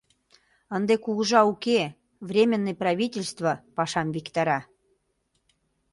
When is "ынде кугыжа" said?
0.75-1.41